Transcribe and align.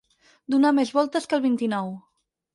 Donar 0.53 0.71
més 0.77 0.93
voltes 0.95 1.29
que 1.31 1.39
el 1.39 1.45
vint-i-nou. 1.45 1.95